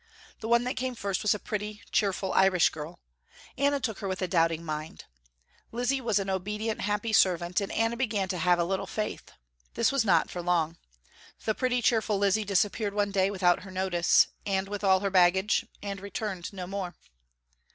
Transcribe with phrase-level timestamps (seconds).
[0.39, 2.99] The one that came first was a pretty, cheerful irish girl.
[3.55, 5.05] Anna took her with a doubting mind.
[5.71, 9.31] Lizzie was an obedient, happy servant, and Anna began to have a little faith.
[9.75, 10.77] This was not for long.
[11.45, 15.67] The pretty, cheerful Lizzie disappeared one day without her notice and with all her baggage
[15.83, 16.95] and returned no more.